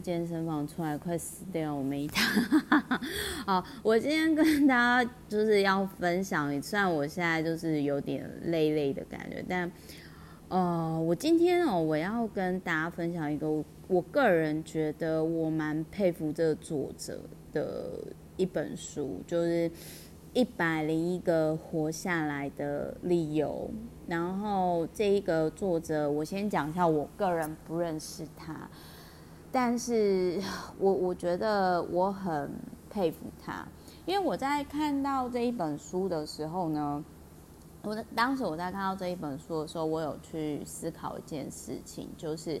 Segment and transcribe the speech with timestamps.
[0.00, 3.00] 健身房出来快死掉，我没他。
[3.46, 9.70] 好，我今天跟大家就是要分享，虽然我现在就是有点累累的感觉，但
[10.48, 13.48] 呃，我今天哦，我要跟大家分享一个
[13.86, 17.20] 我个人觉得我蛮佩服这个作者
[17.52, 17.90] 的
[18.36, 19.70] 一本书，就是。
[20.32, 23.68] 一百零一个活下来的理由。
[24.06, 28.70] 然后这一个作者，我先讲一下，我个人不认识他，
[29.52, 30.40] 但是
[30.78, 32.50] 我我觉得我很
[32.88, 33.66] 佩服他，
[34.06, 37.04] 因为我在看到这一本书的时候呢，
[37.82, 42.60] 我的当时我在看到这一本书的时候，我有去思考一件事情，就是，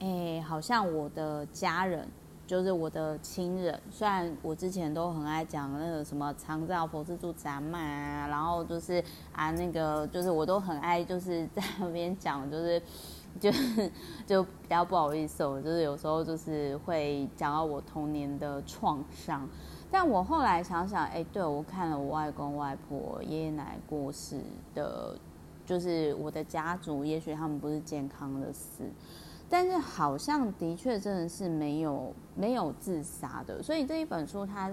[0.00, 2.08] 哎，好像我的家人。
[2.46, 12.80] 就是我的亲人，虽然我之前都很爱讲那个什么长照佛自助咱们啊，然后就是啊那个就是我都很爱就是在那边讲，就是
[13.38, 13.90] 就是
[14.26, 19.48] 就比较不好意思，我就是有时候就是会讲到我童年的创伤，
[19.90, 24.40] 但我后来想想，哎，对，我看了我外公外婆、爷爷奶奶过世
[24.74, 25.16] 的，
[25.64, 28.84] 就是我的家族，也许他们不是健康的死。
[29.50, 34.70] 但是好像的确真的是没有没有自杀的，所以这一本书它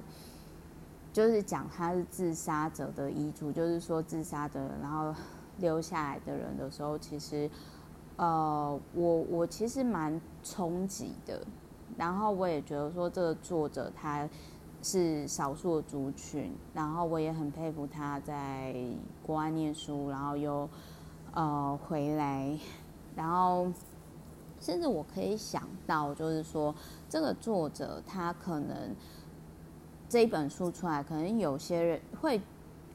[1.14, 5.16] 就是讲他是自杀者的遗嘱，就是说自杀的人，然后
[5.60, 7.50] 留下来的人的时候，其实
[8.18, 11.42] 呃，我我其实蛮冲击的，
[11.98, 14.28] 然后我也觉得说这个作者他
[14.82, 18.76] 是少数的族群，然后我也很佩服他在
[19.26, 20.70] 国外念书，然后又
[21.34, 22.58] 呃回来，
[23.16, 23.68] 然后。
[24.62, 26.74] 甚至我可以想到，就是说，
[27.08, 28.96] 这个作者他可能
[30.10, 32.42] 这一本书出来，可能有些人会，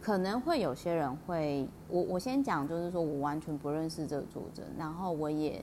[0.00, 5.62] 可能会有些人会，我我先讲，就是说我完全不认识这个作者，然后我也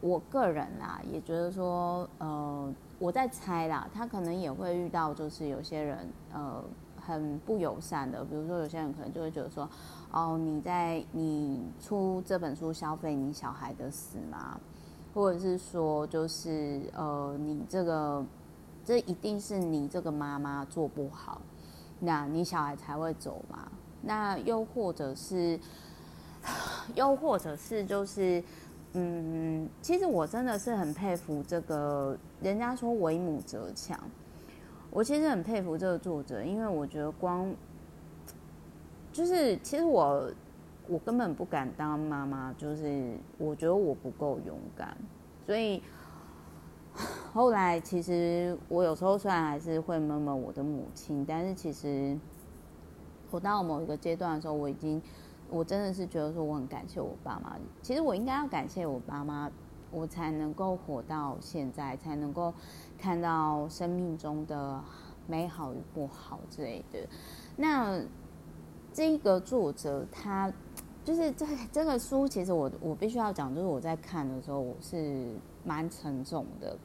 [0.00, 5.98] 我个人啦，也觉得说，呃，我在猜啦，他可能也会遇到，就是有些人
[6.32, 6.62] 呃
[7.00, 9.68] 很不友善的，比如说有些人可能就会觉得说，
[10.10, 14.58] 哦，你在你出这本书消费你小孩的死吗？
[15.14, 18.24] 或者是说，就是呃，你这个，
[18.82, 21.40] 这一定是你这个妈妈做不好，
[22.04, 23.70] 那你小孩才会走嘛？
[24.02, 25.58] 那又或者是，
[26.94, 28.42] 又或者是就是，
[28.94, 33.98] 嗯，其实我真的是很佩服这个，人家说为母则强，
[34.90, 37.54] 我其实很佩服这个作者，因为我觉得光，
[39.12, 40.30] 就是其实我。
[40.88, 44.94] 我根本不敢当妈妈，就是我觉得我不够勇敢，
[45.46, 45.80] 所以
[47.32, 52.18] 后来其实我有时候虽然还是会闷闷我的母亲，但是其实
[53.30, 55.00] 我到某一个阶段的时候，我已经
[55.48, 57.56] 我真的是觉得说我很感谢我爸妈。
[57.80, 59.50] 其实我应该要感谢我爸妈，
[59.90, 62.52] 我才能够活到现在，才能够
[62.98, 64.78] 看到生命中的
[65.26, 67.08] 美好与不好之类的。
[67.56, 67.98] 那
[68.92, 70.52] 这个作者他。
[71.04, 75.26] 就是这 这个书，其实我我必须要讲，就是我在看的时候，我是
[75.64, 76.76] 蛮沉重的，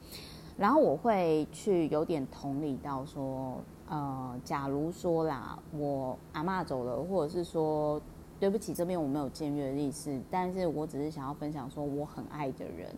[0.57, 3.57] 然后我会去有点同理到说，
[3.87, 8.01] 呃，假如说啦，我阿嬷走了，或者是说，
[8.39, 12.95] 对不起，这边我没有僭越的意思，但是我只是想要分享说，我很爱的人，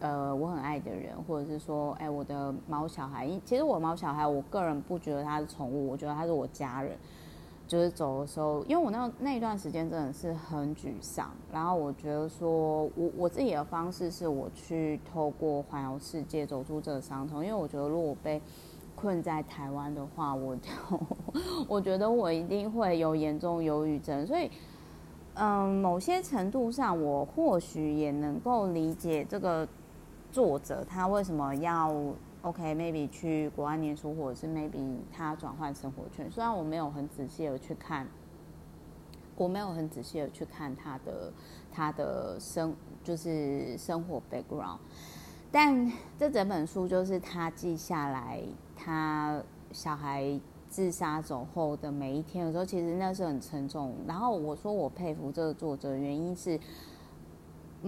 [0.00, 6.96] 呃，我很爱的人，或者是说，哎，我的猫小孩，其实我猫小孩，我个人不觉得他是宠物，我觉得他是我家人。
[7.66, 18.40] 就是走的时候，因为我那那一段时间真的是很沮丧，然后我觉得说我我自己的方式是我去透过环游世界走出这个伤痛，因为我觉得如果我被
[18.94, 20.70] 困在台湾的话，我就
[21.66, 24.50] 我觉得我一定会有严重忧郁症，所以
[25.34, 29.66] 嗯，某些程度上我或许也能够理解这个
[30.30, 31.92] 作者他为什么要。
[32.46, 36.30] OK，maybe、去国外念书，或者是 maybe 他转换生活圈。
[36.30, 38.06] 虽然我没有很仔细的去看，
[39.34, 41.32] 我没有很仔细的去看他的
[41.72, 44.78] 他的生就是生活 background，
[45.50, 48.40] 但这整本书就是他记下来
[48.76, 49.42] 他
[49.72, 50.38] 小孩
[50.68, 53.92] 自杀走后的每一天的时候，其实那是很沉重。
[54.06, 56.60] 然后我说我佩服这个作者，原因是。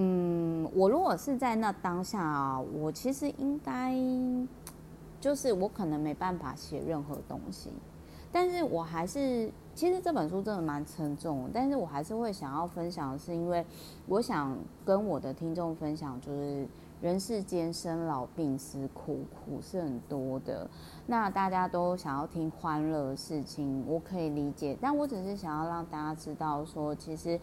[0.01, 3.93] 嗯，我如果是在那当下啊，我其实应该
[5.21, 7.71] 就是我可能没办法写任何东西，
[8.31, 13.65] 但是我还是其实这本书真的蛮沉重，但是我还是会想要分享是，因为
[14.07, 16.67] 我想跟我的听众分享，就是
[17.01, 20.69] 人世间生老病死苦苦是很多的，
[21.07, 27.39] 那大家都想要听欢乐的事情，我可以理解，但我只是想要让大家知道说，其实。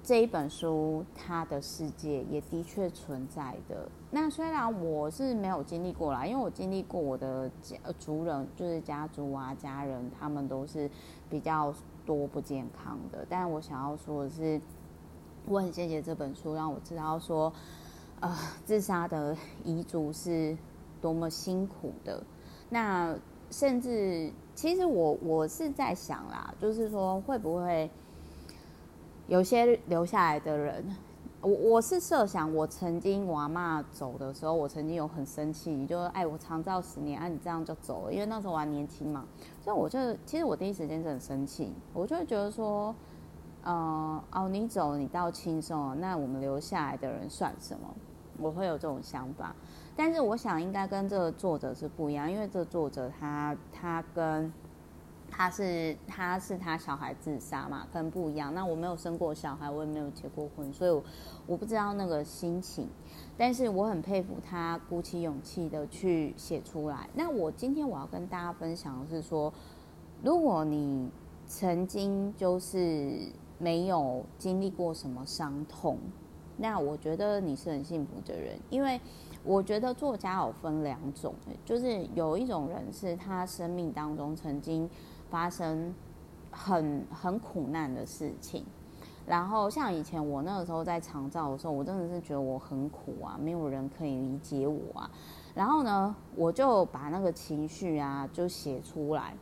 [0.00, 3.86] 这一本书它的世界也的确存在的。
[4.10, 10.90] 那虽然我是没有经历过啦，因为我经历过我的家族人，就是家族啊家人，他们都是
[11.28, 11.74] 比较
[12.06, 13.26] 多不健康的。
[13.28, 14.58] 但我想要说的是，
[15.46, 17.52] 我很谢谢这本书，让我知道说，
[18.20, 18.34] 呃，
[18.64, 20.56] 自杀的遗族是
[21.02, 22.22] 多么辛苦的。
[22.70, 23.14] 那
[23.50, 27.90] 甚至，其实我我是在想啦，就是说会不会
[29.26, 30.96] 有些留下来的人，
[31.40, 39.24] 我我是设想，我曾经我阿嬷走的时候，我曾经有很生气，你就哎，我长照十年，啊，你这样就走了，因为那时候我还年轻嘛，
[39.62, 42.92] 所以我就其实我第一时间是很生气，我就会觉得说，
[43.62, 47.86] 呃，哦，你走，你到轻松，那我们留下来的人算什么？
[48.40, 49.54] 我会有这种想法。
[49.94, 54.52] 但是我想应该跟这个作者是不一样，因为这个作者他他跟
[55.30, 58.52] 他是他是他小孩自杀嘛，跟不一样。
[58.54, 61.02] 那我没有生过小孩，我也没有结过婚，所以我
[61.46, 62.88] 我不知道那个心情。
[63.36, 67.08] 但是我很佩服他鼓起勇气的去写出来。
[67.14, 69.52] 那我今天我要跟大家分享的是说，
[70.22, 71.08] 如果你
[71.46, 73.20] 曾经就是
[73.58, 75.98] 没有经历过什么伤痛，
[76.56, 79.00] 那我觉得你是很幸福的人，因为。
[79.44, 81.32] 我觉得作家有分两种，
[81.64, 84.90] 就是有一种人是他生命当中曾经
[85.30, 85.94] 发生
[86.50, 88.64] 很很苦难的事情，
[89.26, 95.10] 然后像以前我那个时候在长照的时候，我真的是觉得我很苦啊，没有人可以理解我啊，
[95.54, 99.34] 然后呢，我就把那个情绪啊就写出来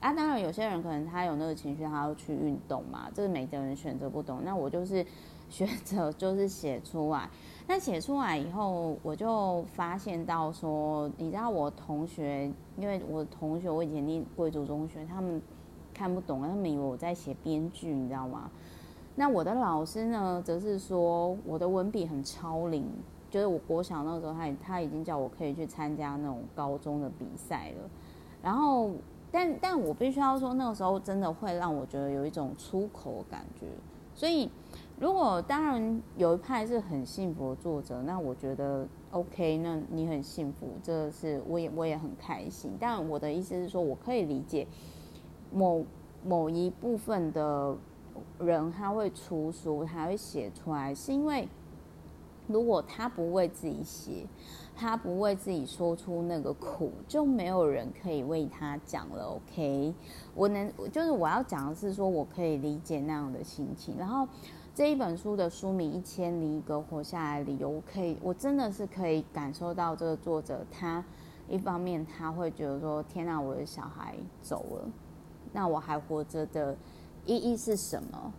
[0.00, 0.12] 啊。
[0.12, 4.44] 当然有些人可能他有那个情绪，他要去运动嘛，这个每个人选择不同。
[4.44, 5.04] 那我就是
[5.50, 7.28] 选择就是写出来。
[7.68, 15.40] 那写出来以后，我就发现到说，你知道我同学，因为我同学我以前念贵族中学，他们
[15.94, 18.50] 看不懂，他们以为我在写编剧，你知道吗？
[19.14, 22.84] 那我的老师呢，则是说我的文笔很超龄，
[23.30, 27.88] 就是我国小那时候，他他已经叫我可以去参加那种高中的比赛了。
[28.42, 28.90] 然后，
[29.30, 33.66] 但但我必须要说，那个时候真的会让我觉得有一种出口的感觉，
[34.12, 34.50] 所以。
[35.00, 42.76] 如果当然有一派是很幸福的作者，那我觉得 OK，那你很幸福，这是我也我也很开心。
[42.78, 44.66] 但我的意思是说，我可以理解
[45.50, 45.82] 某
[46.22, 47.74] 某一部分的
[48.40, 51.48] 人他会出书，他会写出来，是因为
[52.46, 54.26] 如果他不为自己写，
[54.76, 59.24] 他不为自己说出那个苦，就没有人可以为他讲了。
[59.24, 59.94] OK，
[60.34, 64.28] 我能就是我要讲的是说，我可以理解那样的心情，然后。
[64.72, 71.04] 这一本书的书名《一千零一个活下来的理由》，我可以，我真的是可以感受到这个作者，他
[71.48, 74.88] 一方面他会觉得说：“天哪，我的小孩走了，
[75.52, 76.76] 那我还活着的
[77.26, 78.32] 意义是什么？”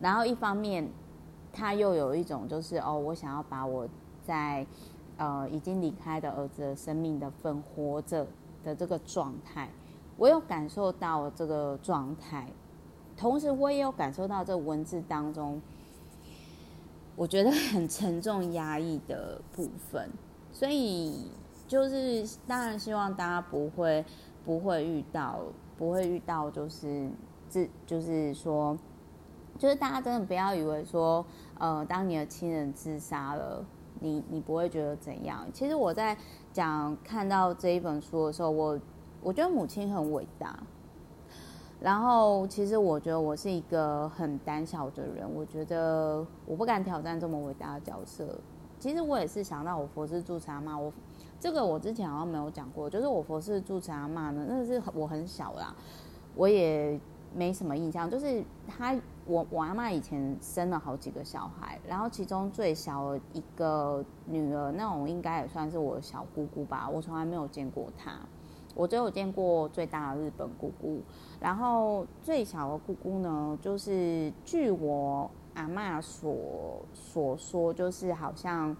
[0.00, 0.88] 然后一方面
[1.52, 3.86] 他又有一种就是哦，我想要把我
[4.22, 4.66] 在
[5.18, 8.26] 呃已经离开的儿子的生命的份活着
[8.64, 9.68] 的这个状态，
[10.16, 12.48] 我有感受到这个状态。
[13.22, 15.62] 同时，我也有感受到这文字当中，
[17.14, 20.10] 我觉得很沉重、压抑的部分。
[20.52, 21.30] 所以，
[21.68, 24.04] 就是当然希望大家不会
[24.44, 25.38] 不会遇到，
[25.78, 27.08] 不会遇到，就是
[27.48, 28.76] 自就是说，
[29.56, 31.24] 就是大家真的不要以为说，
[31.60, 33.64] 呃，当你的亲人自杀了，
[34.00, 35.46] 你你不会觉得怎样。
[35.52, 36.18] 其实我在
[36.52, 38.80] 讲看到这一本书的时候，我
[39.22, 40.58] 我觉得母亲很伟大。
[41.82, 48.38] 然后，其实我觉得我是一个很胆小的人，我觉得我不敢挑战这么伟大的角色。
[48.78, 50.92] 其实我也是想到我佛事住持阿嬷，我
[51.40, 55.74] 这个我之前好像没有讲过，就是我佛事住持阿嬷呢，那是我很小啦，
[56.36, 57.00] 我也
[57.34, 58.08] 没什么印象。
[58.08, 58.94] 就是他，
[59.26, 68.12] 我我阿嬷以前生了好几个小孩，然后其中最小一个女儿，那种应该也算是我的小姑姑吧，我从来没有见过她。
[68.74, 71.00] 我只有见过最大的日本姑姑，
[71.40, 78.76] 然后最小的姑姑呢，就是据我阿妈所所说，就是好像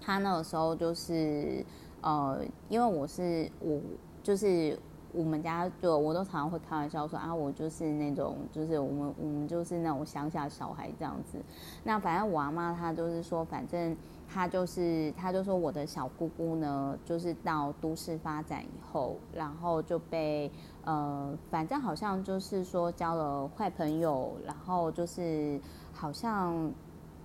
[0.00, 1.64] 她那个时候就是
[2.00, 3.80] 呃，因为我是我
[4.22, 4.78] 就是
[5.12, 11.38] 我们家就我都常常会开玩笑说啊，我就是那种就是我们我们就是那种乡下小孩这样子。
[11.84, 13.96] 那反正我阿妈她就是说，反正。
[14.34, 20.50] 他就是，他就说我的小姑姑呢，就是到都市发展以后，然后就被
[20.84, 25.60] 呃，反正好像就是说交了坏朋友，然后就是
[25.92, 26.68] 好像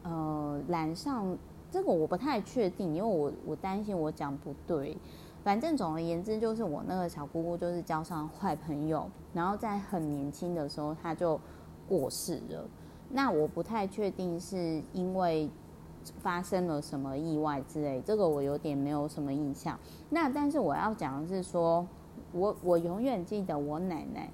[0.03, 1.35] 呃染上
[1.71, 4.95] 这个我不太确定，因为我我担心我讲不对。
[5.43, 11.39] 反正总而言之，就是我那个小姑姑就是交上坏朋友，然后在很年轻的时候他就
[11.87, 12.69] 过世了。
[13.09, 15.49] 那我不太确定是因为
[16.19, 19.79] 发生了什么意外之类，这个我有点没有什么印象。
[20.09, 21.85] 那但是我要讲的是说，
[22.31, 24.29] 我我永远记得我奶奶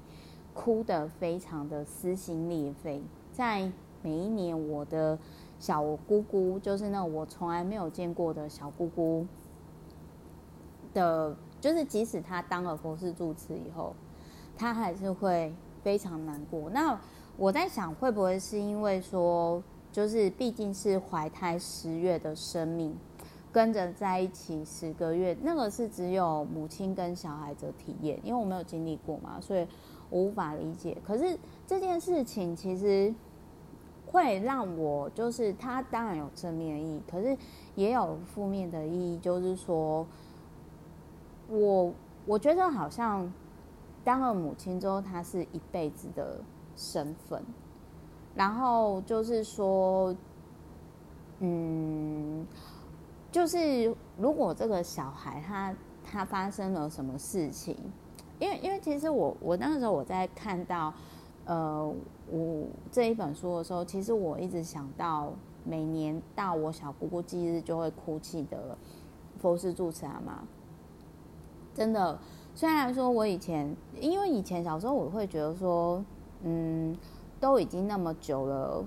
[0.53, 5.17] 哭得非常的撕心裂肺，在每一年我的
[5.59, 9.25] 小姑姑，就是那我从来没有见过的小姑姑
[10.93, 13.95] 的，就是即使她当了佛事住持以后，
[14.55, 15.53] 她还是会
[15.83, 16.69] 非常难过。
[16.69, 16.97] 那
[17.37, 19.61] 我在想，会不会是因为说，
[19.95, 22.93] 就是毕竟是怀胎十月的生命，
[23.49, 29.65] 跟着在一起十个月，那个是只有母亲跟小孩的体验，因为我没有经历过嘛，所以
[30.09, 30.97] 我无法理解。
[31.01, 33.15] 可是这件事情其实
[34.05, 37.37] 会让我，就是它当然有正面意义，可是
[37.75, 40.05] 也有负面的意义，就是说，
[41.47, 41.93] 我
[42.25, 43.31] 我觉得好像
[44.03, 46.41] 当了母亲之后，她是一辈子的。
[46.77, 47.41] 身份，
[48.35, 50.13] 然后就是说，
[51.39, 52.45] 嗯，
[53.31, 57.77] 就是如果这个小孩他他发生了什么事情，
[58.37, 60.93] 因为因为其实我我那个时候我在看到
[61.45, 61.89] 呃
[62.29, 65.31] 我这一本书的时候，其实我一直想到
[65.63, 68.77] 每年到我小姑姑忌日就会哭泣的
[69.39, 70.43] 佛事住持阿妈，
[71.73, 72.19] 真的，
[72.53, 76.03] 虽然说我以前因为以前小时候我会觉得说。
[76.47, 76.95] 嗯，
[77.39, 78.83] 都已经那么久了，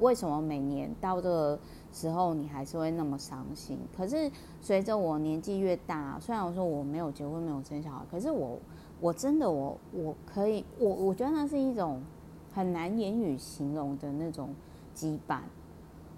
[0.00, 1.58] 为什么每年到这个
[1.92, 3.78] 时候你还是会那么伤心？
[3.96, 8.58] 可是随着我年纪越大，虽然我说我没有结婚，没有生小孩，可是我
[9.00, 12.00] 我真的我我可以，我我觉得那是一种
[12.52, 14.50] 很难言语形容的那种
[14.94, 15.40] 羁绊。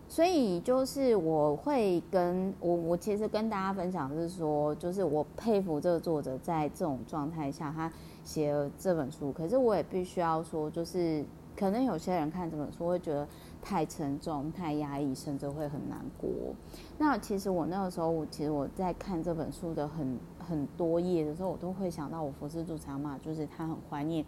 [0.09, 7.93] 所以就是我会跟我我其实跟大家分享是说，就是我佩服这个作者在这种状态下他
[8.25, 9.31] 写了这本书。
[9.33, 11.23] 可是我也必须要说，就是
[11.55, 13.29] 可能有些人看这本书会觉得
[13.61, 16.31] 太沉重、太压抑，甚至会很难过。
[16.97, 24.25] 那其实我那个时候，其实我在看这本书的很很多页的时候，我都会想到我佛事住持嘛，就是他很怀念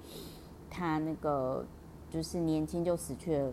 [0.68, 1.64] 他那个
[2.10, 3.50] 就是年轻就死去了。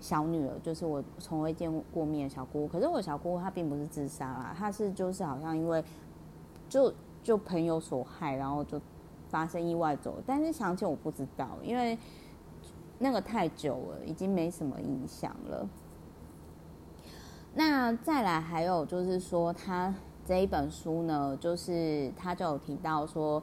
[0.00, 5.82] 小女儿就是我从未见过面的小姑姑，可是我小姑姑她并不是自杀啦，她是就是好像因为
[6.68, 8.80] 就就朋友所害，然后就
[9.28, 10.14] 发生意外走。
[10.24, 11.98] 但是详情我不知道，因为
[12.98, 15.68] 那个太久了，已经没什么印象了。
[17.54, 19.92] 那再来还有就是说，他
[20.24, 23.42] 这一本书呢，就是他就有提到说，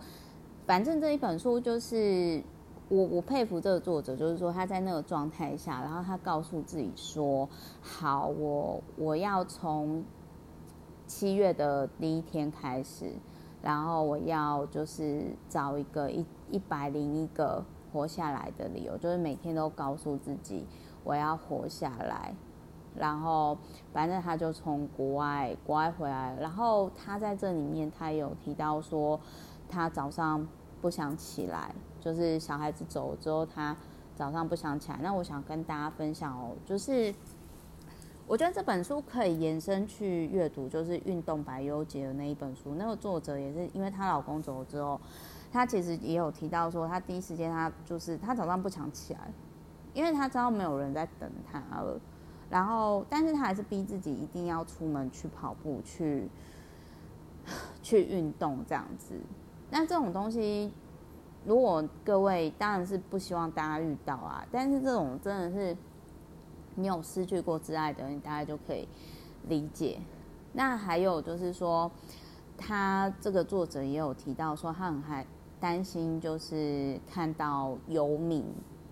[0.66, 2.42] 反正这一本书就是。
[2.88, 7.50] 我我佩服这个作者，就是说他在那个状态下，然后他告诉自己说
[7.82, 10.04] ：“好，我我要从
[11.08, 13.12] 七月的第一天开始，
[13.64, 20.68] 然后我要就是找一个一一百零一个活下来的理由，就是每天都告诉自己
[21.04, 22.36] 我要活下来。
[22.96, 23.58] 然后
[23.92, 29.20] 反正他就从国外国外回来，然后他在这里面他有提到说，
[29.68, 30.48] 他早上
[30.84, 31.74] 不想起来。”
[32.06, 33.76] 就是小孩子走了之后，他
[34.16, 35.00] 早上不想起来。
[35.02, 37.12] 那我想跟大家分享哦，就是
[38.28, 42.76] 我觉得这本书可以延伸去阅读，就是《运动百忧解》的那一本书。
[42.76, 45.02] 那个作者也是因为她老公走了之后，
[45.52, 49.22] 她其实也有提到说，她第一时间她就是她早上不想起来，
[49.96, 52.00] 因为她知道没有人在等她了。
[52.52, 56.30] 然后，但是她还是逼自己一定要出门去跑步，去
[57.82, 59.16] 去运动这样子。
[59.72, 60.72] 那这种东西。
[61.46, 65.78] 如果各位当然是不希望大家遇到啊，但是这种真的是
[66.74, 68.88] 你有失去过挚爱的人，大家就可以
[69.48, 70.00] 理解。
[70.54, 71.92] 那还有就是说，
[72.58, 75.24] 他这个作者也有提到说，他很害
[75.60, 78.44] 担心，就是看到游民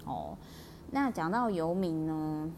[0.06, 0.38] 哦。
[0.92, 2.52] 那讲到游民呢，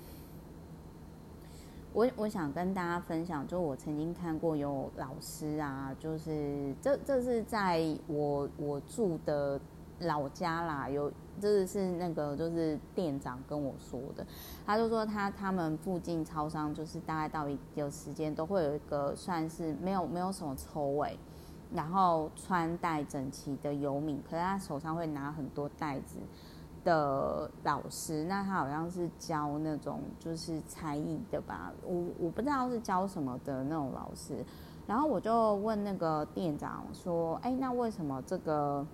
[1.94, 9.58] 我我想跟大家分享，就我曾经看过有老师啊，就是这这是在我我住的。
[10.00, 11.10] 老家啦，有
[11.40, 14.26] 就是是那个就是店长跟我说的，
[14.66, 21.18] 他就说他他们附近超商就是大概到一有时间都会有一个算是没有没有什么臭味，
[21.74, 26.18] 然后穿戴整齐的游民，可是他手上会拿很多袋子
[26.84, 34.46] 的老师，那他好像是教那种就是才艺的吧，我我不知道是教什么的那种老师，
[34.86, 38.86] 然后我就问那个店长说，哎，那为什么这个？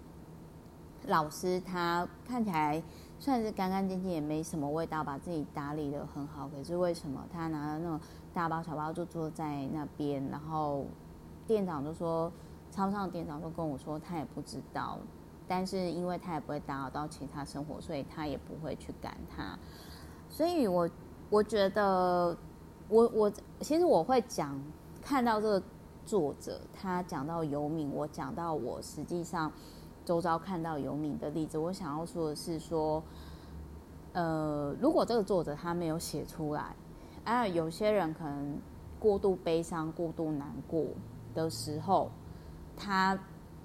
[1.08, 2.82] 老师他看起来
[3.20, 6.50] 算是干干净净，也没什么味道，把自己打理得很好。
[6.50, 8.00] 可是为什么他拿了那种
[8.34, 10.28] 大包小包就坐在那边？
[10.30, 10.86] 然后
[11.46, 12.32] 店长就说，
[12.72, 14.98] 超上店长就跟我说，他也不知道。
[15.48, 19.58] 但是因为他也不会打扰到其他生活，所以他也不会去赶他。
[20.30, 20.90] 所以我
[21.30, 22.38] 我觉得
[22.88, 24.58] 我我其实我会讲
[25.02, 25.64] 看到这个
[26.06, 29.52] 作者他讲到游民，我讲到我实际上
[30.06, 33.02] 周遭看到游民的例子，我想要说的是说，
[34.14, 36.76] 呃，如果这个作者他没有写出来，
[37.24, 38.58] 啊，有些人可能
[39.00, 40.86] 过度悲伤、过度难过
[41.34, 42.10] 的时候，
[42.76, 43.18] 他。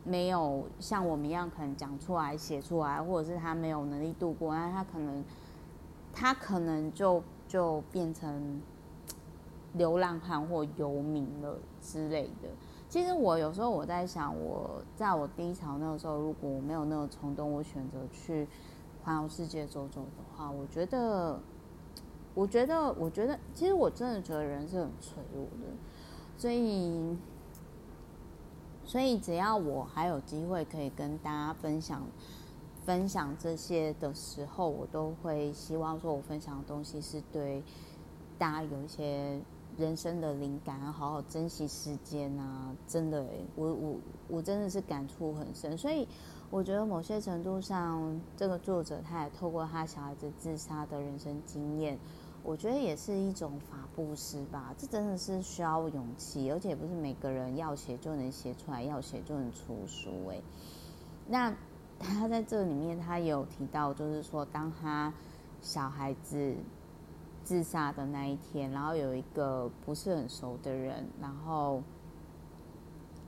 [0.08, 5.24] 没有像我们一样可能讲出来、写出来，或者是他没有能力度过，那他可能，
[6.12, 8.62] 他可能就就变成
[9.72, 12.48] 流浪汉或游民了之类的。
[12.88, 18.46] 其实我有时候我在想，我在我低潮那个时候，如果我没有那个冲动，我选择去
[19.02, 21.38] 环游世界走走的话，我觉得，
[22.34, 25.72] 我觉得，我觉得，其实我真的觉得人是很脆弱的，
[26.36, 27.16] 所以。
[28.88, 32.06] 所以，只要我还有机会可以跟大家分享、
[32.84, 37.64] 分享这些的时候，我都会希望说，我分享的东西是对
[38.38, 39.40] 大家有一些
[39.78, 42.74] 人生的灵感，好好珍惜时间啊！
[42.88, 43.96] 真的，我我
[44.28, 45.76] 我真的是感触很深。
[45.76, 46.08] 所以，
[46.50, 51.98] 我觉得某些程度上，这个作者他也透过他小孩子自杀的人生经验。
[52.42, 60.40] 我觉得也是一种法布施吧，这真的是需要勇气，而且不是每个人要写就能写出来，要写就能出书诶。
[61.26, 61.52] 那
[61.98, 65.12] 他在这里面，他有提到，就是说，当他
[65.60, 66.54] 小孩子
[67.46, 71.80] 自杀的那一天，然后有一个不是很熟的人，然后，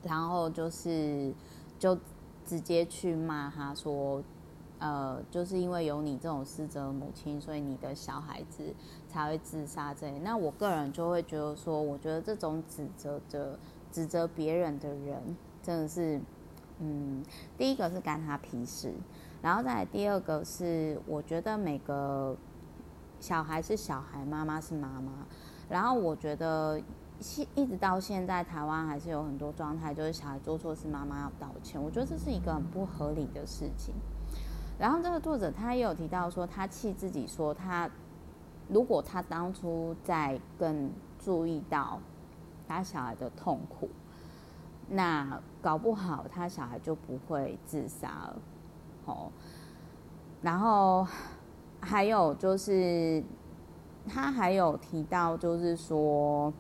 [0.03, 1.33] 然后就是
[1.79, 1.97] 就
[2.45, 4.23] 直接去骂他说。
[4.81, 8.73] 呃，就是因为有你这种失责母亲，所以你的小孩子
[9.09, 9.93] 才会自杀。
[9.93, 13.59] 这，那我个人就会觉得说，我觉得这种指责的、
[13.91, 16.21] 指责别人的人，真的是，
[16.79, 17.25] 嗯，
[17.57, 18.95] 第一个是干他屁事，
[19.43, 22.37] 然后再第二个是，我觉得每个
[23.21, 25.13] 小孩是小孩，妈妈是妈妈，
[25.69, 26.81] 然后我觉得
[27.21, 33.95] 现一直到现在，台湾还是有很多状态，就是小孩做错事，妈妈要道歉，我觉得这是一个很不合理的事情。
[34.79, 37.91] 然后这个作者他也有提到说，他气自己说他，
[38.69, 41.99] 如果他当初在更注意到
[42.69, 43.89] 他小孩的痛苦，
[44.89, 48.37] 那搞不好他小孩就不会自杀了。
[49.07, 49.33] 哦，
[50.41, 51.05] 然后
[51.81, 53.23] 还有就是
[54.07, 56.53] 他还有提到，就是说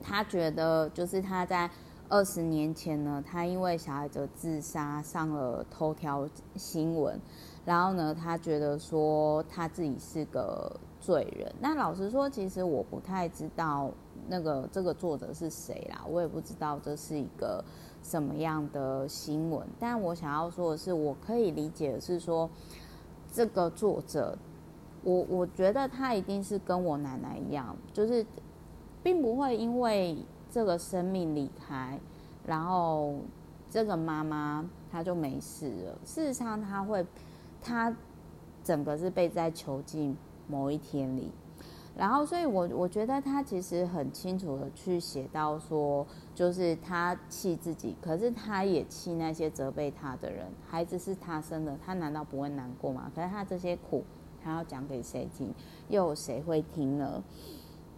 [0.00, 1.70] 他觉得就是他在。
[2.08, 7.18] 二十年前呢，他因为小孩子自杀上了头条新闻，
[7.64, 11.50] 然后呢，他觉得说他自己是个罪人。
[11.58, 13.90] 那老实说，其实我不太知道
[14.28, 17.64] 那个这个作者是谁啦，我也不知道这是一个
[18.02, 19.66] 什么样的新闻。
[19.80, 22.50] 但我想要说的是，我可以理解的是说，
[23.32, 24.38] 这个作者，
[25.02, 28.24] 我我觉得他一定是跟我奶奶一样，就是
[29.02, 30.16] 并不会因为。
[30.54, 31.98] 这个生命离开，
[32.44, 33.14] 然后
[33.70, 35.98] 这个妈妈她就没事了。
[36.04, 37.06] 事实上，她会，
[37.58, 37.96] 她
[38.62, 40.14] 整个是被在囚禁
[40.46, 41.32] 某一天里，
[41.96, 50.46] 然后，所以我我觉得他其实很清楚的去写到说，就是他气自己，可是他也气那些责备他的人。
[50.66, 53.12] 孩子是他生的，他难道不会难过吗？
[53.14, 54.02] 可是他这些苦，
[54.42, 55.52] 他要讲给谁听？
[55.88, 57.22] 又有谁会听呢？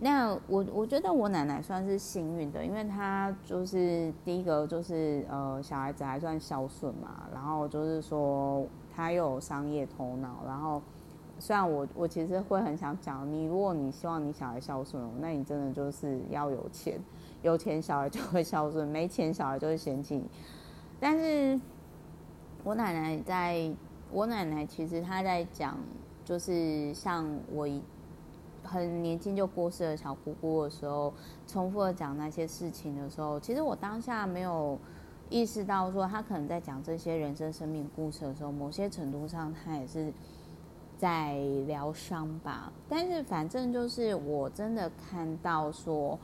[0.01, 10.83] 那我我觉得我奶奶算是幸运的，因为她就是第一个就是呃小孩子还算孝顺嘛，然后就是说她又有商业头脑，然后
[11.39, 16.99] 虽然我我其实会很想讲你，如果你希望你小孩孝顺，那你真的就是要有钱，
[17.43, 20.25] 有钱小孩就会孝顺，没钱小孩就会嫌弃你。
[20.99, 21.61] 但是
[22.63, 23.71] 我奶奶在，
[24.11, 25.79] 我奶奶其实她在讲，
[26.25, 27.83] 就是像我一。
[28.67, 31.13] 很年轻就过世的小姑姑的时候，
[31.47, 34.79] 重复的讲那些事情的时候，其实我当下没有
[35.29, 40.11] 意识到说，他可能在讲这些人生生命故事的时候，某些程度上他也是
[40.99, 42.73] 在疗伤吧。
[42.89, 46.19] 但是反正就是我真的看到说，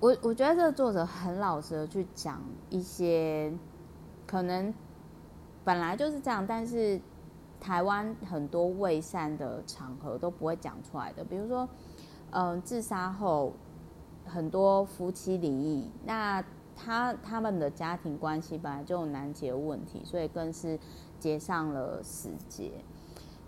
[0.00, 3.52] 我我觉得这个作者很老实的去讲一些
[4.26, 4.72] 可能
[5.64, 7.00] 本来就是这样，但是。
[7.60, 11.66] 台湾很多未善的场合都不会讲出来的，比如说，
[12.30, 13.54] 嗯，自杀后
[14.26, 16.44] 很多夫妻离异，那
[16.76, 20.78] 他他们的家庭关系本来就难解问题，所以更是
[21.18, 22.70] 结上了死结。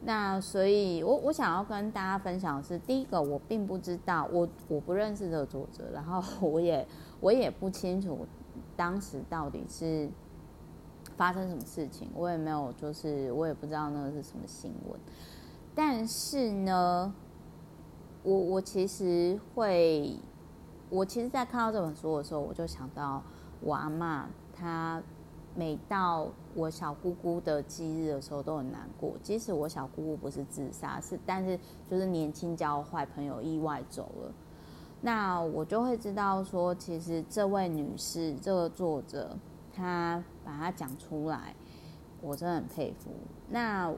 [0.03, 6.87] 那所以我我想要跟大家分享的是，第一个我并不知道，我我不认识这个作者，然后 我也
[7.21, 8.27] 我也不清楚
[8.77, 10.09] 当时到底是。
[11.17, 15.01] 发生什么事情，我也没有，就是我也不知道那个是什么新闻。
[15.75, 17.15] 但是呢，
[18.23, 20.15] 我我其实会，
[20.91, 23.23] 我其实，在看到这本书的时候，我就想到
[23.63, 25.03] 我阿嬷，她
[25.57, 29.15] 每到我小姑姑的忌日的时候都很难过。
[29.23, 31.59] 即使我小姑姑不是自杀，是但是
[31.91, 34.33] 就是年轻交坏朋友意外走了，
[35.01, 39.37] 那我就会知道说，其实这位女士这个作者，
[39.73, 41.55] 她把它讲出来，
[42.21, 43.11] 我真的很佩服。
[43.49, 43.93] 那。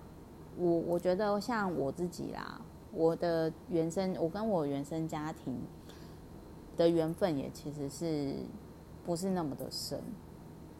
[0.60, 5.56] 我我觉得像我自己啦，我的原生，我跟我原生家庭
[6.76, 8.34] 的缘分也其实是
[9.06, 10.02] 不是那么的深。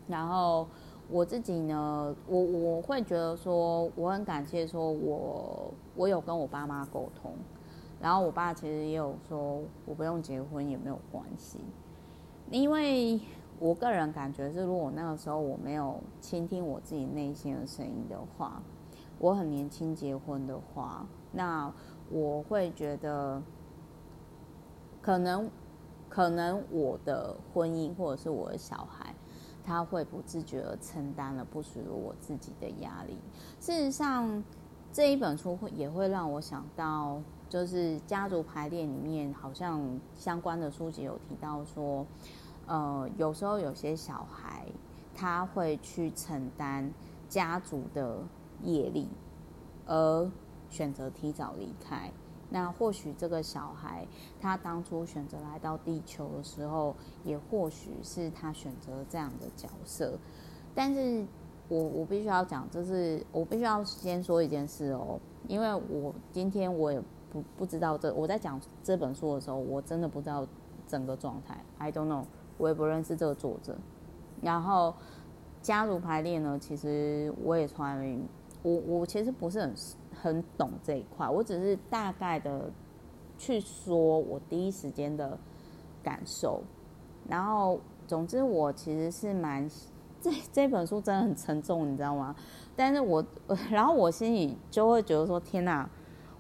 [0.09, 0.67] 然后
[1.11, 7.33] 我自己呢，我我会觉得说，我很感谢说我我有跟我爸妈沟通，
[8.01, 11.61] 然后我爸其实也有说我不用结婚也没有关系，
[12.51, 13.21] 因为
[13.61, 18.63] 我个人感觉是，如果那个时候我没有倾听我自己内心的声音的话。
[19.21, 21.73] 我很年轻结婚的话，那
[22.09, 23.43] 我会觉得，
[25.03, 25.51] 可能，
[26.09, 28.98] 可能我的婚姻或者是我的小孩，
[29.69, 33.19] 他会不自觉地承担了不属于我自己的压力。
[33.61, 34.43] 事实上，
[34.91, 42.07] 这一本书会也会让我想到，就是家族排列里面好像相关的书籍有提到说，
[42.67, 44.65] 呃，有时候有些小孩
[45.15, 46.91] 他会去承担
[47.29, 48.19] 家族的。
[48.65, 49.07] 业力，
[49.87, 50.29] 而
[50.69, 52.11] 选择提早离开。
[52.51, 54.07] 那或许这个小孩，
[54.41, 60.19] 他当初选择来到地球的时候，也或许是他选择这样的角色。
[60.75, 61.27] 但是
[61.69, 70.47] 我我必须要讲，就是我必须要先说一件事哦，因为我今天我也不不知道这我在讲这本书的时候，我真的不知道
[70.87, 72.25] 整个状态，I don't know，
[72.57, 73.77] 我也不认识这个作者。
[74.41, 74.95] 然后
[75.61, 78.19] 家族排列呢，其实我也从来没。
[78.61, 79.73] 我我其实不是很
[80.23, 82.71] 很懂这一块，我只是大概的
[83.37, 85.39] 去说我第一时间的
[86.03, 86.63] 感受，
[87.29, 89.69] 然后总之我其实是蛮
[90.21, 92.35] 这这本书真的很沉重，你知道吗？
[92.75, 93.25] 但是我
[93.71, 95.89] 然后我心里就会觉得说天哪，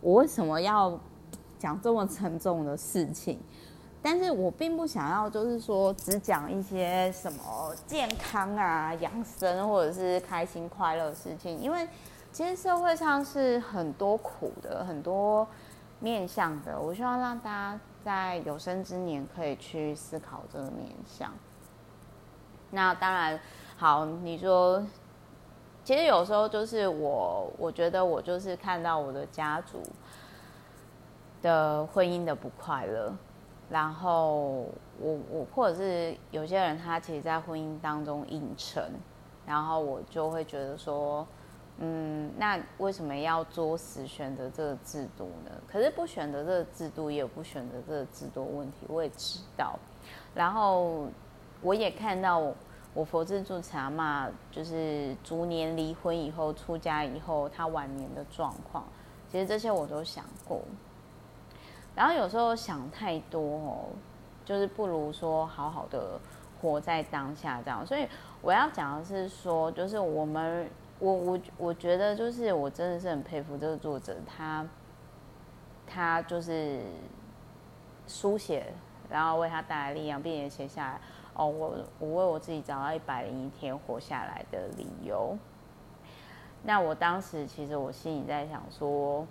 [0.00, 0.98] 我为什么要
[1.58, 3.38] 讲这么沉重的事情？
[4.02, 11.86] 但是我并不想要就是说只讲一些什么健康啊、养生或者是开心快乐的事情，因为。
[12.38, 15.44] 其实社会上是很多苦的，很多
[15.98, 16.79] 面向的。
[16.79, 21.33] 我希望让大家在有生之年可以去思考这个面向。
[22.70, 23.40] 那当然，
[23.77, 24.81] 好，你说，
[25.83, 29.83] 其实有时候就是我，我觉得我就是看到我的家族
[31.42, 33.12] 的婚姻的不快乐，
[33.68, 34.64] 然后
[35.01, 38.81] 我我或者是有些人他其实，在婚姻当中硬撑，
[39.44, 41.27] 然后我就会觉得说。
[41.80, 45.52] 嗯，那为什么要作死选择这个制度呢？
[45.70, 49.78] 可是不选择这个制度，也有不选择这个制度问题，我也知道。
[50.34, 51.06] 然后
[51.62, 52.42] 我也看到
[52.94, 58.82] 我佛自助茶嘛，就是逐年离婚以后出家以后，他晚年的状况，
[59.30, 60.60] 其实这些我都想过。
[61.94, 63.86] 然后有时候想太多哦，
[64.44, 66.18] 就是不如说好好的
[66.60, 67.86] 活在当下这样。
[67.86, 68.04] 所以
[68.42, 70.68] 我要讲的是说，就是我们。
[71.00, 74.66] 我我我觉得就是我真的是很佩服这个作者，他
[75.87, 76.82] 他就是
[78.08, 78.72] 书写，
[79.08, 81.00] 然后为他带来力量，并且写下来。
[81.34, 85.38] 哦，我我为我自己找到一百零一天活下来的理由。
[86.64, 89.24] 那我当时其实我心里在想说，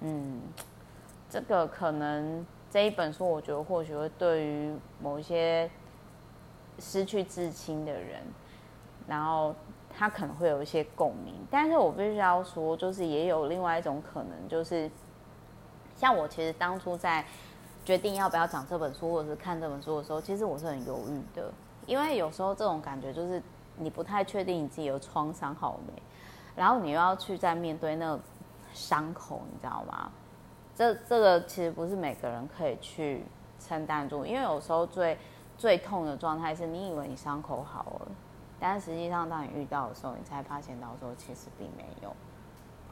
[0.00, 0.40] 嗯，
[1.28, 5.70] 这个可能这一本书，我觉得或许会对于某一些
[6.78, 8.22] 失去至亲的人，
[9.06, 9.54] 然后。
[9.96, 14.90] 他可能会有一些共鸣，但是我必须要说，就是也有另外一种可能，就是
[15.94, 17.24] 像我其实当初在
[17.84, 21.52] 决定要不要讲这本书或者是看这本书的时候，其实我是很犹豫的，
[21.86, 23.42] 因为有时候这种感觉就是
[23.76, 26.02] 你不太确定你自己有创伤好没，
[26.54, 28.20] 然后你又要去再面对那个
[28.72, 30.10] 伤口，你知道吗？
[30.74, 33.24] 这这个其实不是每个人可以去
[33.58, 35.18] 承担住，因为有时候最
[35.58, 38.08] 最痛的状态是你以为你伤口好了。
[38.60, 42.14] 但实际上，当你遇到的时候，你才发现到说其实并没有。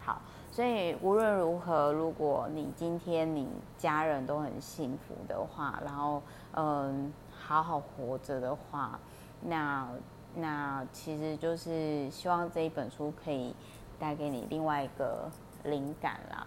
[0.01, 6.23] 好，所以无论如何，如果你今天你家人都很幸福的话，然后
[6.55, 8.99] 嗯好好活着的话，
[9.43, 9.87] 那
[10.35, 13.55] 那其实就是希望这一本书可以
[13.99, 15.31] 带给你另外一个
[15.65, 16.47] 灵感啦。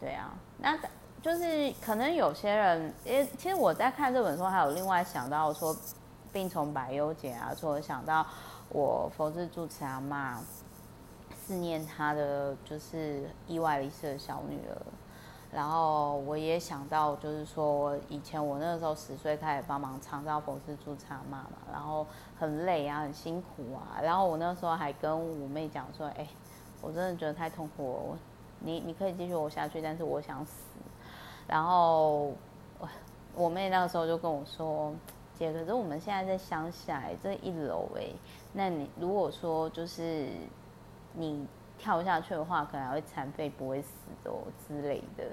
[0.00, 0.78] 对啊，那
[1.20, 5.76] 就是可能有些人，诶，其实我在看这本书，还有另外想到说。
[6.36, 8.26] 病从百忧解啊，除了想到
[8.68, 10.36] 我佛自住持阿嬷
[11.34, 14.76] 思念他的就是意外离世的小女儿。
[15.50, 22.06] 然后我也想到，就是说我，以前我那个时候十岁开始帮忙长照佛事助产妈嘛，然后
[22.38, 23.96] 很累啊，很辛苦啊。
[24.02, 26.28] 然后我那时候还跟我妹讲说，哎，
[26.82, 28.18] 我真的觉得太痛苦了，我
[28.60, 30.52] 你你可以继续活下去，但是我想死。
[31.46, 32.34] 然后
[33.34, 34.92] 我妹那个时候就跟我说，
[35.38, 38.06] 姐，可是我们现在在乡下，这一楼哎，
[38.52, 40.28] 那你如果说就是
[41.12, 41.46] 你。
[41.78, 43.88] 跳下去的话，可能还会残废，不会死
[44.24, 45.24] 的哦之类的。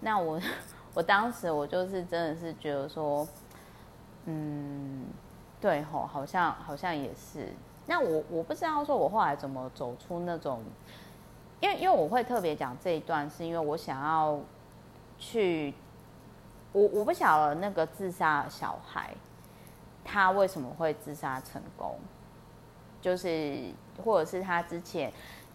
[0.00, 0.40] 那我，
[0.94, 3.28] 我当时我就是真的是觉得说，
[4.24, 5.04] 嗯，
[5.60, 7.52] 对吼，好像好像也是。
[7.84, 10.62] 那我我不知道说，我后来怎么走出那种，
[11.60, 14.40] 因为因为我会特别讲这一段，是因为我想要
[15.18, 15.74] 去，
[16.72, 19.14] 我我不晓得那个自杀小孩，
[20.04, 21.98] 他为什么会自杀成功，
[23.00, 23.72] 就是
[24.04, 25.12] 或者是他之前。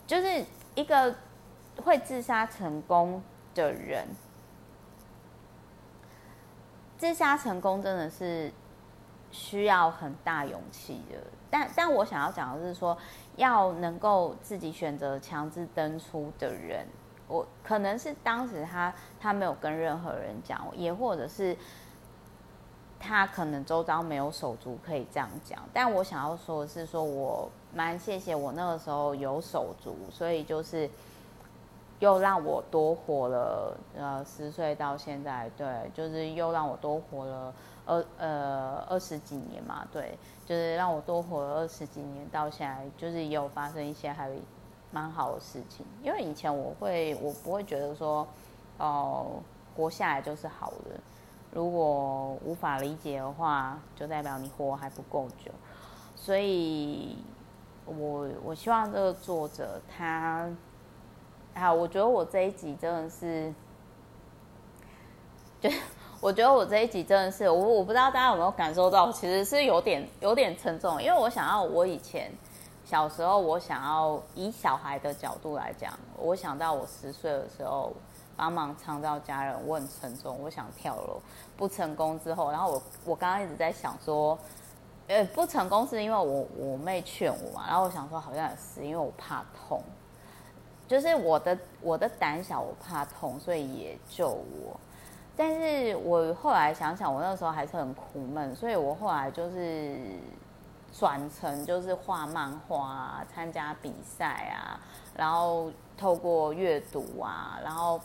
[0.08, 1.16] 就是一个
[1.84, 3.22] 会自杀成功
[3.54, 4.08] 的人，
[6.98, 8.52] 自杀成功真的是
[9.30, 11.20] 需要很大勇气的。
[11.52, 12.98] 但但我想要讲的是说，
[13.36, 16.88] 要能够自己选择强制登出的人，
[17.28, 21.56] 我可能是当时他他没有跟任何人讲，也或者是
[23.00, 25.60] 他可能周遭没有手足可以这样讲。
[25.74, 27.50] 但我想要说的是，说我。
[27.72, 30.90] 蛮谢谢我那个时候有手足，所以就是
[32.00, 37.54] 又让我多活了呃十岁到现在，对，就是又让我多活了
[37.86, 44.32] 二呃二十几年嘛，对，就是让我多活了二十几年到现在，就是也有发生一些还
[44.90, 45.86] 蛮好的事情。
[46.02, 48.28] 因为以前我会我不会觉得说
[48.80, 49.44] 哦、
[49.76, 51.00] 活下来就是好的，
[51.52, 55.52] 如果无法理解的话，就代表你活还不够久，
[56.16, 57.18] 所以。
[57.98, 60.48] 我我希望这个作者他，
[61.56, 63.52] 好，我觉得我这一集真的是，
[65.60, 65.68] 就
[66.22, 72.32] 我觉得我这一集真的是，我我不知道大家有没有感受到，其实是有点有点沉重，因为我想要我以前
[72.86, 77.92] 小时候，我想要以小孩的角度来讲，我想到我十岁的时候
[78.40, 81.22] 帮忙长照家人，我很沉重，我想跳楼，
[81.58, 84.40] 不成功之后，然后我我刚刚一直在想说。
[85.12, 89.82] 呃，不成功是因为我我妹劝我嘛，然后我想说好像也是因为我怕痛，
[90.88, 94.80] 就是我的我的胆小，我怕痛，所以也救我。
[95.36, 99.98] 但是我后来想想，我那时候还是很苦闷，所以我后来就是
[100.94, 104.80] 转成就是画漫画啊，参加比赛啊，
[105.16, 108.00] 然后透过阅读啊，然后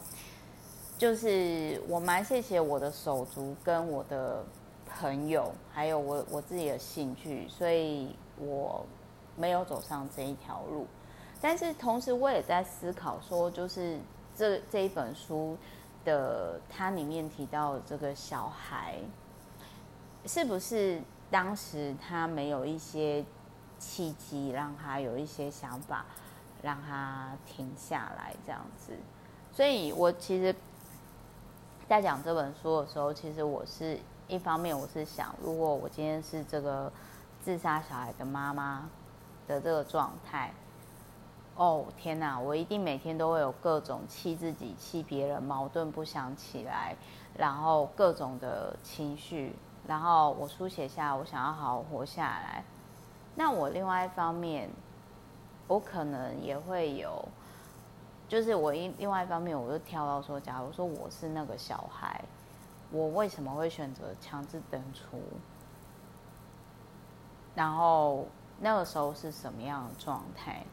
[0.99, 4.45] 就是我蛮谢谢我的手足跟我的。
[4.97, 8.87] 朋友，还有我我自己的兴趣，所以我
[9.35, 10.87] 没有走上这一条路。
[11.41, 13.99] 但是同时，我也在思考说，就是
[14.37, 15.59] 这这一本书
[16.05, 18.99] 的它里面提到这个小孩，
[20.27, 23.25] 是不是当时他没有一些
[23.81, 26.07] 契机，让他有一些想法，
[26.63, 28.93] 让他停下来这样子？
[29.51, 30.55] 所以我其实，
[31.89, 33.99] 在讲这本书的时候，其实我是。
[34.27, 36.91] 一方面，我是想，如果我今天是这个
[37.43, 38.89] 自杀小孩的妈妈
[39.47, 40.51] 的这个状态，
[41.57, 46.97] 哦天哪，我一定每天都会有各种气自己、气别人、矛盾不想起来，
[47.37, 49.55] 然后各种的情绪，
[49.87, 52.65] 然后我书写下，我想要好好活下来。
[53.35, 54.71] 那我另外一方面，
[55.69, 57.23] 我可能也会有，
[58.35, 62.21] 就是我一另外一方面，我就跳到说，假如说我是那个小孩。
[62.91, 65.21] 我为什么会选择强制登出？
[67.55, 68.27] 然后
[68.59, 70.65] 那个时候是什么样的状态？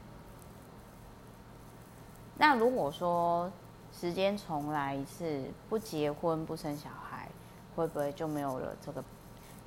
[2.36, 3.52] 那如果说
[3.91, 7.30] 时间重来一次，不结婚不生小孩，
[7.76, 9.04] 会不会就没有了这个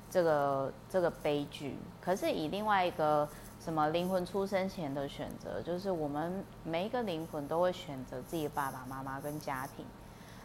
[0.09, 1.77] 这个这个悲剧？
[2.01, 3.27] 可是以另外一个
[3.65, 9.83] 什么灵魂出生前的选择，就是我们每一个灵魂都会选择自己的爸爸妈妈跟家庭。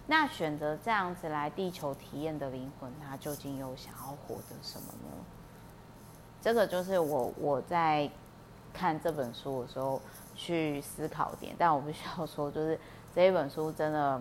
[0.06, 5.22] 那选择这样子来地球体验的灵魂，他究竟又想要获得什么呢？
[6.40, 8.10] 这个就是我我在
[8.72, 10.00] 看这本书的时候
[10.34, 11.54] 去思考点。
[11.58, 12.80] 但我必须要说，就是
[13.14, 14.18] 这一本书真的，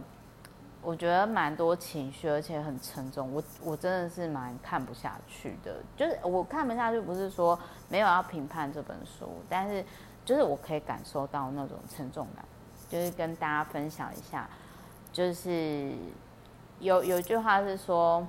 [0.82, 3.34] 我觉得蛮多情绪，而且很沉重。
[3.34, 5.76] 我我真的是蛮看不下去的。
[5.98, 9.84] 就是我看不下去，不是说没有要评判这本书，但是
[10.24, 12.46] 就是我可以感受到那种沉重感，
[12.90, 14.48] 就是跟大家分享一下。
[15.12, 15.92] 就是
[16.80, 18.26] 有有一句话是说，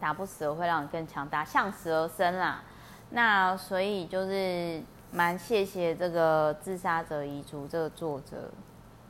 [0.00, 2.62] 打不死的会让你更强大，向死而生啦。
[3.10, 8.50] 那所以就是蛮谢谢这个自杀者遗族这个作者，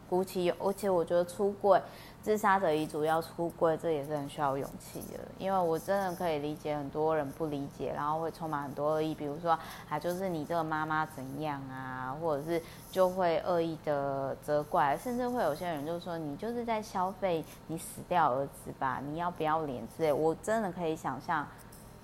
[0.09, 1.81] 鼓起勇，而且我觉得出柜。
[2.21, 5.21] 自杀者遗嘱要出柜，这也是很需要勇气的。
[5.39, 20.13] 因为我真的可以理解很多人不理解，然后会充满很多恶意，比如说啊，就是你这个妈妈怎样啊，或者是就会恶意的责怪，甚至会有些人就说你就是在消费你死掉儿子吧，你要不要脸之类。
[20.13, 21.47] 我真的可以想象，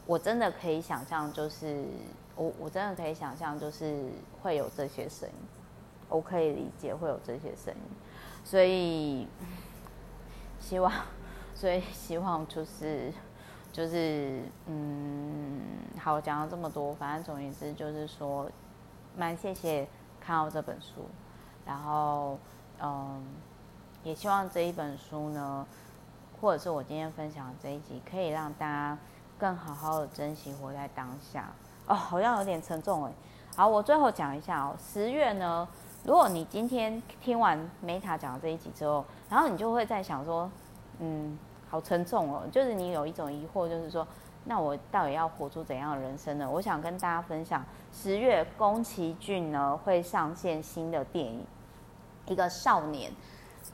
[0.06, 1.84] 我真的可以想象，就是
[2.34, 4.06] 我我真的可以想象，就是
[4.40, 5.34] 会有这些声音，
[6.08, 7.80] 我可以理解会有这些声音，
[8.44, 9.28] 所以。
[10.60, 10.90] 希望，
[11.54, 13.12] 所以希望就是，
[13.70, 15.60] 就是，嗯，
[16.00, 18.50] 好，讲了这么多，反正总而言之就是说，
[19.14, 19.86] 蛮谢谢
[20.18, 21.06] 看到这本书，
[21.66, 22.38] 然后，
[22.80, 23.22] 嗯，
[24.02, 25.66] 也希望这一本书呢，
[26.40, 28.96] 或者是我今天分享的这一集，可以让大家
[29.36, 31.52] 更好好的珍惜活在当下。
[31.86, 33.12] 哦，好像有点沉重哎。
[33.54, 35.68] 好，我最后讲一下哦，十月呢。
[36.04, 40.50] 如果你今天听完 Meta 讲的这一集之后，然后你就会在想说，
[40.98, 41.38] 嗯，
[41.70, 44.06] 好沉重哦，就是你有一种疑惑，就是说，
[44.44, 46.48] 那我到底要活出怎样的人生呢？
[46.50, 51.42] 我想跟大家分享，十月宫崎骏呢会上线新的电影，
[52.26, 53.10] 一个少年。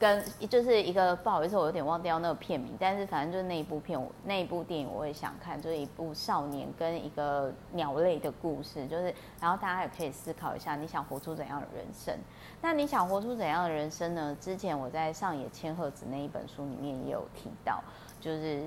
[0.00, 12.16] 跟就是一个不好意思，我有点忘掉那个片名，但是反正就是那一部片，那一部电影我也想看，就是一部少年跟一个鸟类的故事，就是然后大家也可以思考一下，你想活出怎样的人生？
[12.62, 14.34] 那你想活出怎样的人生呢？
[14.40, 17.82] 之前我在上野千鹤子那一本书里面也有提到。
[18.20, 18.62] 就是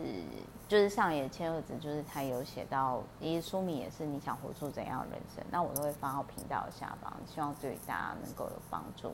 [0.68, 9.14] 就是上野千鹤子，就是他有写到，一书名也是你想活出怎样的人生，那我都会放到频道下方，希望对大家能够有帮助。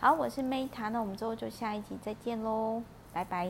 [0.00, 3.48] 好，我是 Meta，那我们之后就下一集再见喽，拜拜。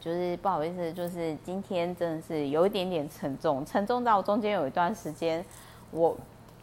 [0.00, 5.44] 就是不好意思，就是今天真的是有一点点沉重，沉重到中间有一段时间，
[5.90, 6.16] 我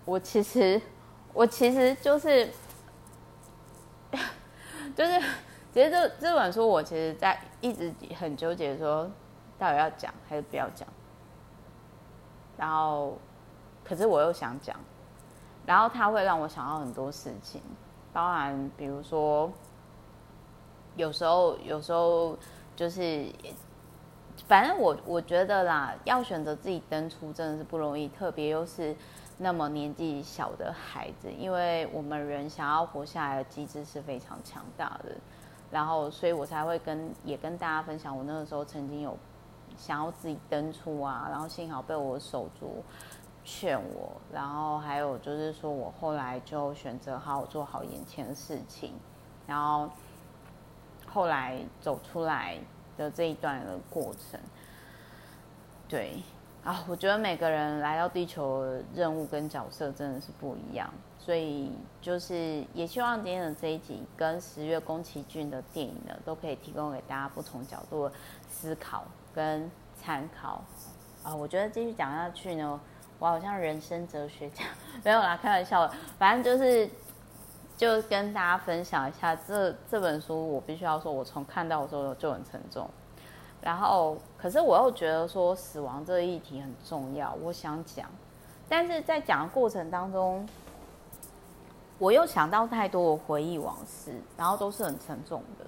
[0.05, 0.81] 我其实
[1.33, 2.49] 我其实就是
[4.95, 5.21] 就是。
[5.75, 9.11] 其实这这本书，我其实在一直很纠结，说
[9.59, 10.87] 到底要讲还是不要讲。
[12.55, 13.17] 然后，
[13.83, 14.73] 可是我又想讲，
[15.65, 17.61] 然后它会让我想到很多事情，
[18.13, 19.51] 包含比如说，
[20.95, 22.37] 有时候有时候
[22.77, 23.25] 就是，
[24.47, 28.95] 反正我我觉得啦，要选择自己登出真的是不容易，特别又是
[29.39, 35.17] 那么年纪小的孩子，因为我们人想要活下来的机制是非常强大的。
[35.71, 39.17] 然后，所以我才会跟也跟大家分享，我那个时候曾经有
[39.77, 42.83] 想要自己登出啊，然后幸好被我手足
[43.43, 48.93] 劝我，然后还有就是说我后来就选择好好做好眼前的事情，
[49.45, 49.89] 然后
[51.07, 52.57] 后来走出来
[52.97, 54.39] 的这一段的过程，
[55.87, 56.23] 对
[56.63, 60.89] 啊，我觉得每个人来到地球的任务跟角色真的是不一样。
[61.25, 61.71] 所以
[62.03, 68.13] 就是也希望今天的这一集跟十月宫崎骏的电影呢，都可以提供给大家不同角度的
[68.47, 69.67] 思考跟
[69.99, 70.63] 参考
[71.23, 71.33] 啊。
[71.33, 72.79] 我觉得继续讲下去呢，
[73.17, 74.65] 我好像人生哲学家，
[75.03, 75.93] 没有啦，开玩笑的。
[76.19, 76.87] 反正就是
[77.75, 82.87] 就跟大家分享一下这这本书，我必须要说，我从看到的时候就很沉重。
[83.61, 88.07] 然后，可是我又觉得说死亡这个议题很重要，我想讲，
[88.69, 90.47] 但是在讲的过程当中。
[91.97, 95.65] 我又想到太多的回忆往事，然后都是很沉重的。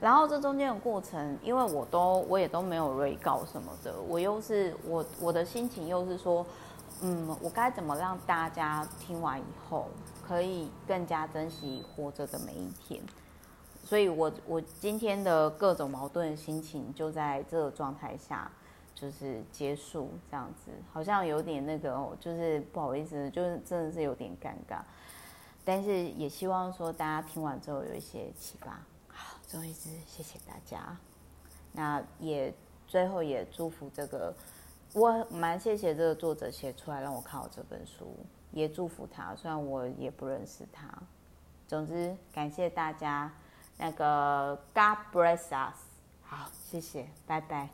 [0.00, 6.46] 然后这中间的过程，因为我都我也都没有预告什么的，我又是我我的心情又是说，
[7.02, 9.88] 嗯，我该怎么让大家听完以后
[10.26, 13.02] 可以更加珍惜活着的每一天？
[13.84, 18.50] 所以我我今天的各种矛盾心情就在这个状态下
[18.94, 24.78] 就是结束，这样子好像有点那个哦，就是不好意思，就是真的是有点尴尬。
[25.68, 28.70] 但是也希望说大家听完之后有一些启发。
[29.06, 30.96] 好，最后一次谢谢大家。
[31.72, 32.50] 那也
[32.86, 34.34] 最后也祝福这个，
[34.94, 38.16] 我蛮谢谢这个作者写出来让我看好这本书，
[38.50, 40.88] 也祝福他，虽然我也不认识他。
[41.66, 43.30] 总之感谢大家，
[43.76, 45.76] 那个 God bless us。
[46.22, 47.68] 好，谢谢，拜拜。